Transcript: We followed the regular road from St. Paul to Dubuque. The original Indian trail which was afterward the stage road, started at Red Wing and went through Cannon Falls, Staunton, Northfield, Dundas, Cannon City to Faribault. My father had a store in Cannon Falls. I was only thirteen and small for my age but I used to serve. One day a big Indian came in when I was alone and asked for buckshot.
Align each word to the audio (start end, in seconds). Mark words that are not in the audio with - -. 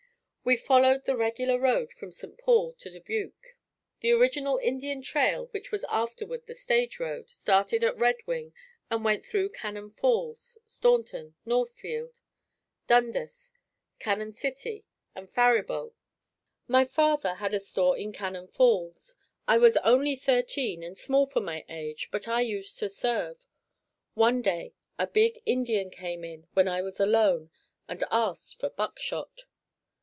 We 0.43 0.57
followed 0.57 1.05
the 1.05 1.15
regular 1.15 1.59
road 1.59 1.93
from 1.93 2.11
St. 2.11 2.35
Paul 2.39 2.73
to 2.79 2.89
Dubuque. 2.89 3.55
The 3.99 4.11
original 4.11 4.57
Indian 4.57 5.03
trail 5.03 5.45
which 5.51 5.71
was 5.71 5.85
afterward 5.87 6.47
the 6.47 6.55
stage 6.55 6.99
road, 6.99 7.29
started 7.29 7.83
at 7.83 7.95
Red 7.95 8.15
Wing 8.25 8.51
and 8.89 9.05
went 9.05 9.23
through 9.23 9.49
Cannon 9.49 9.91
Falls, 9.91 10.57
Staunton, 10.65 11.35
Northfield, 11.45 12.21
Dundas, 12.87 13.53
Cannon 13.99 14.33
City 14.33 14.83
to 15.15 15.27
Faribault. 15.27 15.93
My 16.67 16.85
father 16.85 17.35
had 17.35 17.53
a 17.53 17.59
store 17.59 17.95
in 17.95 18.11
Cannon 18.11 18.47
Falls. 18.47 19.17
I 19.47 19.59
was 19.59 19.77
only 19.77 20.15
thirteen 20.15 20.81
and 20.81 20.97
small 20.97 21.27
for 21.27 21.39
my 21.39 21.63
age 21.69 22.09
but 22.11 22.27
I 22.27 22.41
used 22.41 22.79
to 22.79 22.89
serve. 22.89 23.37
One 24.15 24.41
day 24.41 24.73
a 24.97 25.05
big 25.05 25.43
Indian 25.45 25.91
came 25.91 26.23
in 26.23 26.47
when 26.53 26.67
I 26.67 26.81
was 26.81 26.99
alone 26.99 27.51
and 27.87 28.03
asked 28.09 28.59
for 28.59 28.71
buckshot. 28.71 29.43